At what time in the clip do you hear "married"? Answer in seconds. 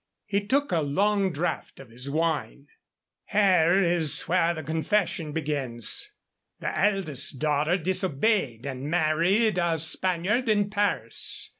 8.89-9.59